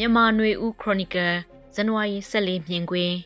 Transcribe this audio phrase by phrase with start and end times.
[0.00, 1.34] မြန်မာနွေဦးခရိုနီကယ်
[1.74, 3.16] ဇန်နဝါရီ14မြင်ကွင်း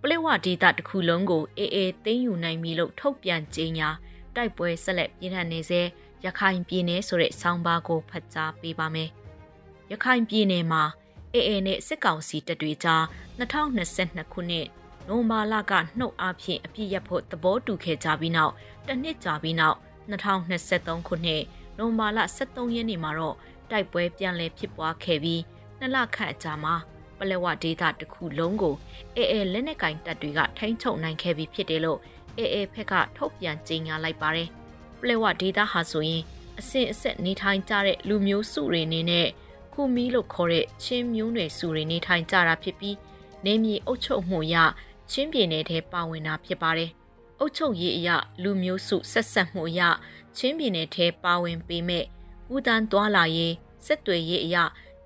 [0.00, 3.88] ပလက်ဝဒေတာတစ်ခုလုံးကိုအေးအေးသိမ်းယူနိုင်ပြီလို့ထုတ်ပြန်ကြေညာ
[4.36, 5.80] တိုက်ပွဲဆက်လက်ပြင်းထန်နေစေ
[6.24, 9.10] ရခိုင်ပြည်နယ်ဆိုတဲ့ဆောင်းပါးကိုဖတ်ကြားပေးပါမယ်။
[9.90, 10.82] ရခိုင်ပြည်နယ်မှာ
[11.32, 13.02] အေးအေးနဲ့စစ်ကောင်စီတပ်တွေကြား
[13.38, 14.66] 2022ခုနှစ်
[15.08, 18.52] နိုမာလာကနှုတ်အားဖြင့်အပြစ်ရဖို့သဘောတူခဲ့ကြပြီးနောက်
[18.86, 19.78] တစ်နှစ်ကြာပြီးနောက်
[20.10, 21.42] 2023ခုနှစ်
[21.78, 23.36] နိုမာလာ23ရက်နေ့မှာတော့
[23.70, 25.42] တိုက်ပွဲပြန်လည်ဖြစ်ပွားခဲ့ပြီး
[25.82, 26.74] နှစ်လခန့်အကြာမှာ
[27.18, 28.74] ပလက်ဝဒေသတစ်ခုလုံးကို
[29.16, 31.98] အေအေလက်နက်ကင်တပ်တွေကထိန်းချုပ်နိုင်ခဲ့ပြီဖြစ်တယ်လို့
[32.38, 34.48] အေအေဖက်ကထုတ်ပြန်ကြေညာလိုက်ပါတယ်။
[35.00, 36.22] ပလက်ဝဒေသဟာဆိုရင်
[36.60, 39.28] အစစ်အဆက်နေထိုင်ကြတဲ့လူမျိုးစုတွေအနေနဲ့
[39.72, 42.96] ခုမီလို့ခေါ်တဲ့ချင်းမျိုးနွယ်စုတွေနေထိုင်ကြတာဖြစ်ပြီး
[43.46, 44.56] နေမြေအုပ်ချုပ်မှုရ
[45.10, 46.90] ချင်းပြည်နယ်ထဲပါဝင်တာဖြစ်ပါတယ်။
[47.40, 48.08] အုပ်ချုပ်ရေးအရ
[48.42, 49.80] လူမျိုးစုဆက်ဆက်မှုအရ
[50.36, 52.04] ချင်းပြည်နယ်ထဲပါဝင်ပေမဲ့
[52.54, 53.54] ဥဒန်းသွာလာရေး
[53.86, 54.56] စစ်တွေရေးအရ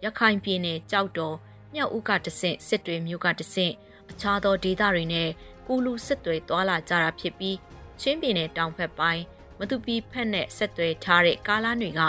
[0.05, 1.37] ရခိုင်ပြည်နယ်ကြောက်တော်
[1.75, 3.75] မြောက်ဦးကတဆင့်စစ်တွေမြို့ကတဆင့်
[4.11, 5.31] အခြားသောဒေသတွေနဲ့
[5.67, 7.57] ကူလူစစ်တွေသွာလာကြတာဖြစ်ပြီး
[8.01, 9.23] ချင်းပြည်နယ်တောင်ဘက်ပိုင်း
[9.59, 12.01] မတူပီဖက်နဲ့ဆက်သွယ်ထားတဲ့ကားလမ်းတွေက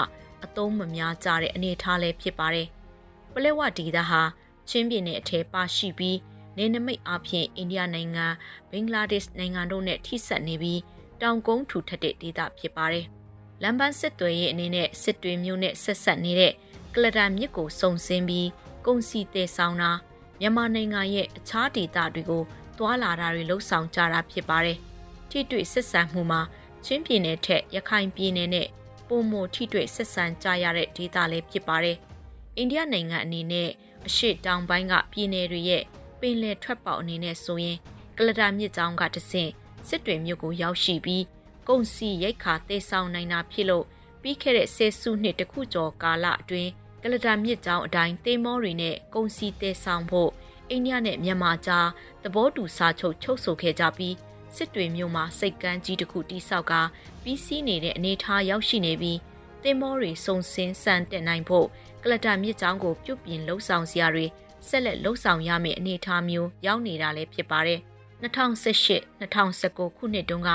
[0.44, 2.68] အသုံးမများကြတဲ့အနေအထားလည်းဖြစ်ပါတယ်။
[3.34, 4.22] ပလက်ဝဒေသဟာ
[4.70, 6.18] ချင်းပြည်နယ်အထက်ပါရှိပြီး
[6.58, 8.26] နေနမိတ်အပြင်အိန္ဒိယနိုင်ငံ
[8.72, 10.82] ဘင်္ဂလားဒေ့ရှ်နိုင်ငံတို့နဲ့ထိစပ်နေပြီး
[11.22, 13.06] တောင်ကုန်းထူထပ်တဲ့ဒေသဖြစ်ပါတယ်။
[13.62, 16.54] လမ်းပန်းစစ်တွေရဲ့အနေနဲ့စစ်တွေမျိုးနဲ့ဆက်ဆက်နေတဲ့
[17.00, 18.50] ကလဒန်မြစ်ကိုစုံစင်းပြီး
[18.86, 19.92] ကုန်စီတဲဆောင်တာ
[20.40, 22.44] မြန်မာနိုင်ငံရဲ့အခြားဒေသတွေကို
[22.78, 24.78] တွာလာတာတွေလှုပ်ဆောင်ကြတာဖြစ်ပါတယ်။
[25.30, 26.42] ထိတွေ့ဆက်ဆံမှုမှာ
[26.86, 28.68] ချင်းပြည်နယ်ထက်ရခိုင်ပြည်နယ်နဲ့
[29.08, 31.98] ပုံမထိတွေ့ဆက်ဆံကြရတဲ့ဒေသလည်းဖြစ်ပါတယ်။
[32.58, 33.70] အိန္ဒိယနိုင်ငံအနေနဲ့
[34.08, 35.84] အရှေ့တောင်ပိုင်းကပြည်နယ်တွေရဲ့
[36.20, 37.78] ပင်လယ်ထွက်ပေါက်အနေနဲ့ဆိုရင်
[38.18, 39.52] ကလဒါမြစ်ကြောင်းကတဆင့်
[39.88, 41.24] စစ်တွေမြို့ကိုရောက်ရှိပြီး
[41.68, 43.86] ကုန်စီရိတ်ခါတေဆောင်နိုင်တာဖြစ်လို့
[44.22, 50.32] ပြီးခဲ့တဲ့ဆယ်စုနှစ်တခုကျော်ကာလအတွင်းက လဒါမြစ်ကြောင်းအတိုင်းတေမောတွေနဲ့ကုန်စီတေဆောင်ဖို့
[50.70, 51.88] အိန္ဒိယနဲ့မြန်မာကြား
[52.24, 54.16] သဘောတူစာချုပ်ချုပ်ဆိုခဲ့ကြပြီး
[54.56, 56.74] စစ်တွေမြို့မှာစိတ်ကမ်းကြီးတစ်ခုတိဆောက်က
[57.24, 59.20] ပြီးစီးနေတဲ့အနေအထားရောက်ရှိနေပြီး
[59.64, 61.68] တင်မောတွေစုံစင်းစံတက်နိုင်ဖို့
[62.04, 64.26] ကလတာမြစ်ကြောင်းကိုပြုတ်ပြင်လှုပ်ဆောင်စရာတွေ
[64.68, 67.82] ဆက်လက်လှုပ်ဆောင်ရမယ့်အနေအထားမျိုးရောက်နေတာလည်းဖြစ်ပါတယ်
[68.22, 70.50] 2018 2019ခုနှစ်တုန်းက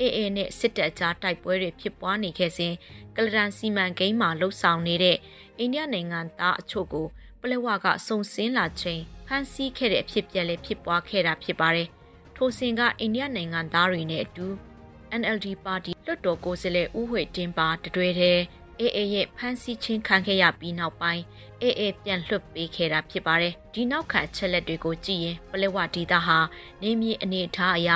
[0.00, 2.74] အေအေနဲ့စစ်တပ်ကြားတိုက်ပွဲတွေဖြစ်ပွားနေခဲ့စဉ်
[3.16, 5.16] ကလဒန်စီမံကိန်းမှာလှုပ်ဆောင်နေတဲ့
[5.62, 7.06] အိန္ဒိယနိုင်ငံသားအချို့ကို
[7.40, 11.88] ပလက်ဝကစုံစင်းလာချိန်ဖမ်းဆီးခဲ့တဲ့အဖြစ်ပြက်လည်းဖြစ်ပွားခဲ့တာဖြစ်ပါတယ်။
[12.36, 14.46] ထိုစဉ်ကအိန္ဒိယနိုင်ငံသားတွေနဲ့အတူ
[15.20, 18.40] NLD ပါတီလွှတ်တော်ကိုယ်စားလှယ်ဦးဝှေတင်းပါတတွဲတဲ့
[18.80, 21.22] အေအေရဲ့ဖမ်းဆီးခြင်းခံခဲ့ရပြီးနောက်ပိုင်း
[21.62, 26.38] အေအေပြန်လွှတ်ပေးခဲ့တာဖြစ်ပါတယ်။ဒီနောက်ခံအချက်လက်တွေကိုကြည့်ရင်ပလက်ဝဒေတာဟာ
[26.82, 27.90] နေမြေအနေအထားအရ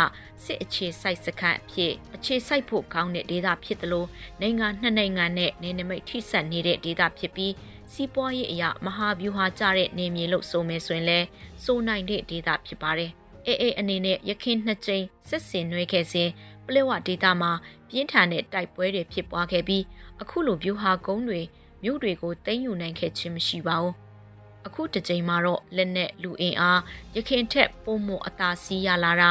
[0.45, 4.09] စစ်အခြေစိုက်စခန်းအဖြစ်အခြေစိုက်ဖို့ကောင်းတဲ့ဒေတာဖြစ်တယ်လို့
[4.41, 7.53] နိုင်ငံနှစ်နိုင်ငံနဲ့နေနမိတ်ထိစပ်နေတဲ့ဒေတာဖြစ်ပြီး
[7.93, 11.21] စီးပွားရေးအရာမဟာဗျူဟာကျတဲ့နေမြေလို့ဆိုမယ်ဆိုရင်လဲ
[11.65, 13.11] စိုးနိုင်တဲ့ဒေတာဖြစ်ပါတယ်။
[13.47, 16.31] အေအေအနေနဲ့ရခင်နှစ်ကြိမ်စစ်စင်နွေးခဲ့စဉ်
[16.67, 17.53] ပလက်ဝဒေတာမှာ
[17.89, 19.85] ပြင်းထန်တဲ့တိုက်ပွဲတွေဖြစ်ပွားခဲ့ပြီး
[20.23, 21.41] အခုလိုဗျူဟာကုန်းတွေ
[21.83, 23.95] မြို့တွေကိုတင်းယူနိုင်ခဲ့ခြင်းမရှိပါဘူး။
[24.67, 26.81] အခုတစ်ကြိမ်မှာတော့လက်နက်လူအင်အား
[27.17, 29.31] ရခင်ထက်ပုံမအသာစီးရလာတာ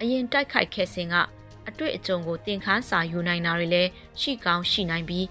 [0.00, 1.14] အရင်တိုက်ခိုက်ခဲ့စဉ်က
[1.68, 3.90] အတွေ့အကြုံကိုတင်ခန်းစာယူနိုင်တာတွေလည်း
[4.20, 5.26] ရှိကောင်းရှိနိုင်ပြီး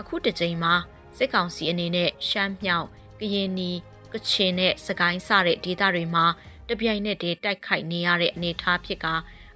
[0.00, 0.74] အခုတစ်ကြိမ်မှာ
[1.16, 2.86] စစ်ကောင်စီအနေနဲ့ရှမ်းမြောက်
[3.20, 3.70] ကရင်နီ
[4.12, 6.26] ကချင်နဲ့စကိုင်းစတဲ့ဒေသတွေမှာ
[6.68, 9.06] တပြိုင်နက်တည်းတိုက်ခိုက်နေရတဲ့အနေအထားဖြစ်က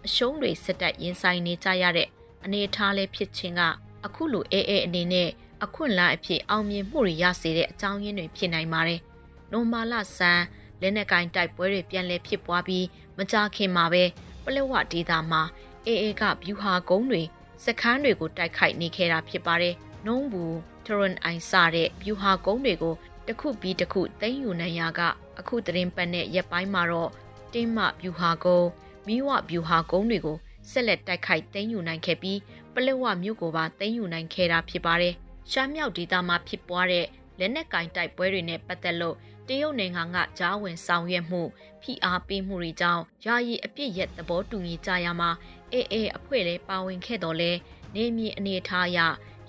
[0.06, 2.09] အရှုံးတွေစစ်တပ်ရင်ဆိုင်နေကြရတဲ့
[2.44, 3.62] အနေအထားလေးဖြစ်ခြင်းက
[4.06, 5.28] အခုလိုအေးအေးအနေနဲ့
[5.64, 9.00] အခွင့်အလမ်းအဖြစ်အောင်မြင်မှုတွေရစေတဲ့အကြောင်းရင်းတွေဖြစ်နိုင်ပါတယ်။
[9.53, 10.41] နိုမာလဆန်
[10.81, 12.86] လက်နက်ကင်တိုက်ပွဲတွေပြန်လည်ဖြစ်ပွားပြီး
[13.19, 14.04] မကြခင်မှာပဲ
[14.44, 15.42] ပလက်ဝဒေသမှာ
[15.86, 17.22] အေအေကဗျူဟာကုန်းတွေ
[17.64, 19.75] စခန်းတွေကိုတိုက်ခိုက်နေခဲ့တာဖြစ်ပါတယ်။
[20.06, 22.94] နှုံးဘူးထရွန်အိုင်စတဲ့ဗျူဟာကုန်းတွေကို
[23.26, 25.00] တစ်ခုပြီးတစ်ခုသိမ်းယူနိုင်ရာက
[25.41, 27.10] အခုသတင်းပတ်နဲ့ရက်ပိုင်းမှာတော့
[27.52, 28.69] တင်းမဗျူဟာကုန်း
[29.06, 30.36] မိဝဗျူဟာကုန်းတွေကို
[30.71, 32.39] ဆက်လက်တိုက်ခိုက်သိမ်းယူနိုင်ခဲ့ပြီး
[32.75, 35.15] ပလက်ဝမြို့ကိုပါသိမ်းယူနိုင်ခဲ့တာဖြစ်ပါတယ်။
[35.50, 37.06] ရှမ်းမြောက်ဒေသမှာဖြစ်ပွားတဲ့
[37.39, 39.17] လက်နက်ကင်တိုက်ပွဲတွေနဲ့ပတ်သက်လို့
[39.49, 41.43] တရုတ်နိုင်ငံကကြားဝင်ဆောင်ရွက်မှု
[41.82, 45.31] ဖိအားပေးမှုတွေကြောင့်ယာယီအပြစ်ရက်သဘောတူညီကြရမှာ
[45.73, 47.53] အေးအေးအဖွဲ့လည်းပါဝင်ခဲ့တော်လဲ
[47.94, 48.99] နေမြေအနေထားအရ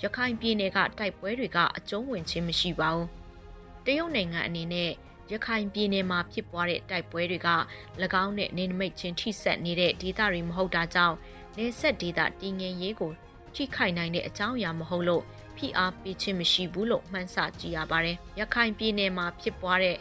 [0.02, 3.08] ရခိုင်ပြည်နယ်ကတိုက်ပွဲတွေကအကျုံးဝင်ခြင်းမရှိပါဘူး။
[3.86, 4.92] တရုတ်နိုင်ငံအနေနဲ့
[5.32, 7.50] ရခိုင်ပြည်နယ်မှာဖြစ်ပွားတဲ့တိုက်ပွဲတွေက၎
[8.24, 11.16] င်းနဲ့နေနမိတ်ချင်းထိဆက်နေတဲ့ဒေသတွေမဟုတ်တာကြောင့်
[11.58, 13.12] နေဆက်ဒေသတည်ငြိမ်ရေးကို
[13.56, 15.24] ထိခိုက်နိုင်တဲ့အကြောင်းအရာမဟုတ်လို့
[15.58, 19.98] ဖိအားပေးခြင်းမရှိဘူးလို့မှန်းဆကြည့်ရပါတယ်။ရခိုင်ပြည်နယ်မှာဖြစ်ပွားတဲ့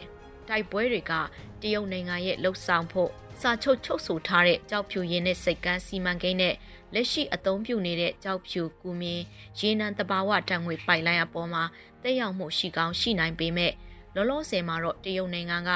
[0.49, 1.13] တိုက်ပွဲတွေက
[1.61, 3.09] တရုတ်နိုင်ငံရဲ့လှုပ်ဆောင်ဖို့
[3.41, 6.55] စာချုပ်ချုပ်ဆိုထားတဲ့ကြောက်ဖြူရင်းနဲ့စိတ်ကန်းစီမံကိန်းနဲ့
[6.93, 9.23] လက်ရှိအသုံးပြုနေတဲ့ကြောက်ဖြူကူမင်း
[9.59, 11.63] ရေနံတဘာဝတံငွေပိုက်လိုင်းအပေါ်မှာ
[12.03, 13.73] တက်ရောက်မှုရှိကောင်းရှိနိုင်ပေမဲ့
[14.15, 15.71] လောလောဆယ်မှာတော့တရုတ်နိုင်ငံက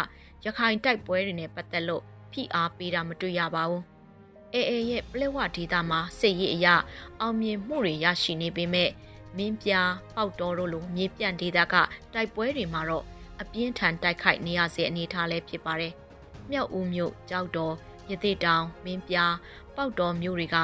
[0.46, 3.84] ရခိုင်တိုက်ပွဲတွေနဲ့ပတ်သက်လို့ဖိအားပေးတာမတွေ့ရပါဘူး။
[4.54, 6.76] အေအေရဲ့ပလက်ဝဒေတာမှာစစ်ရေးအရာ
[7.20, 8.90] အောင်မြင်မှုတွေရရှိနေပေမဲ့
[9.38, 11.76] မင်းပြားပေါက်တော်တို့လိုမြေပြန့်ဒေတာက
[12.14, 13.06] တိုက်ပွဲတွေမှာတော့
[13.42, 15.94] အပြင်းထန်တိုက်ခိုက်နေရစေအနေထားလည်းဖြစ်ပါတယ်။
[16.52, 17.74] မြောက်ဦးမြို့ကြောက်တော်
[18.12, 19.34] ရသေးတောင်မင်းပြား
[19.76, 20.58] ပေါက်တော်မြို့တွေက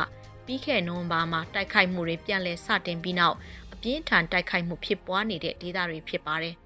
[0.45, 3.35] ပြီးခဲ့နိုဝင်ဘာမှာတိုက်ခိုက်မှုတွေပြန်လည်စတင်ပြီးနောက်
[3.73, 6.55] အပြင်းထန်တိုက်ခိုက်မှုဖြစ်ပွားနေတဲ့ဒေသတွေဖြစ်ပါတယ်။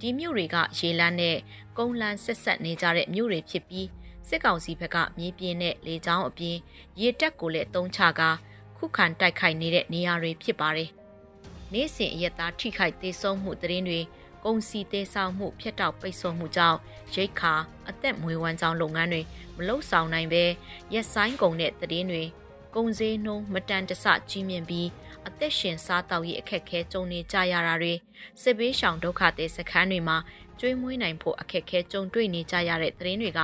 [0.00, 1.36] ဒီမြို့တွေကရေလန်းနဲ့
[1.78, 3.88] ကုန်းလန်းဆက်ဆက်နေကြတဲ့မြို့တွေဖြစ်ပြီး
[4.28, 6.56] စစ်ကောင်စီဘက်ကမြေပြင်းတဲ့လေကြောင်းအပြင်
[7.00, 8.30] ရေတက်ကိုလည်းတုံးချကာ
[8.76, 10.90] ခုခံတိုက်ခိုက်နေတဲ့နေရာတွေဖြစ်ပါတယ်။
[11.72, 14.00] နေ့စဉ်အရက်သားထိခိုက်သေးဆုံးမှုသတင်းတွေ
[14.44, 16.78] ကုန်စည်သေးဆောင်မှုဖျက်တောက်ပိတ်ဆို့မှုကြောင့်
[17.14, 17.54] ရိတ်ခါ
[17.88, 19.22] အသက်မွေးဝမ်းကြောင်းလုပ်ငန်းတွေ
[19.56, 20.44] မလုံဆောင်နိုင်ပဲ
[20.92, 22.22] ရက်ဆိုင်ကုန်တဲ့သတင်းတွေ
[22.74, 24.88] ကုန်စည်နှုန်းမတန်တဆကြီးမြင့်ပြီး
[25.28, 27.94] အသက်ရှင်စားတောက်ရေးအခက်အခဲကြုံနေကြရတာတွေ
[28.42, 30.16] စစ်ဘေးရှောင်ဒုက္ခသည်စခန်းတွေမှာ
[30.60, 33.40] ကျွေးမွေးနိုင်ဖို့အခက်အခဲကြုံတွေ့နေကြရတဲ့သတင်းတွေက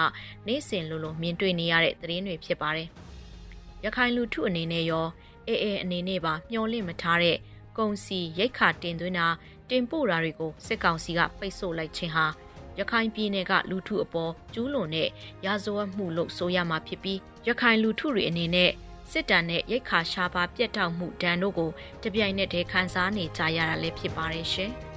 [0.47, 2.89] နေ့စဉ်လိုလိုမြင်တွေ့နေရတဲ့သတင်းတွေဖြစ်ပါတယ်။
[3.85, 5.07] ရခိုင်လူထုအနေနဲ့ရော
[5.49, 7.37] အေးအေးအနေနဲ့ပါမျှော်လင့်မထားတဲ့
[7.79, 9.27] ကုန်စီရိတ်ခါတင်သွင်းတာ
[9.71, 12.27] တင်ပို့တာတွေကိုစစ်ကောင်စီကပိတ်ဆို့လိုက်ခြင်းဟာ
[12.79, 15.09] ရခိုင်ပြည်နယ်ကလူထုအပေါ်ကျူးလွန်တဲ့
[15.45, 18.71] ရာဇဝတ်မှုလို့ဆိုရမှာဖြစ်ပြီးရခိုင်လူထုတွေအနေနဲ့
[19.11, 21.71] စစ်တပ်နဲ့ရိတ်ခါရှားပါပြတ်တောက်မှုဒဏ်တို့ကို
[22.03, 24.73] တပြိုင်နက်တည်းခံစားနေကြရတာလည်းဖြစ်ပါတယ်ရှင်။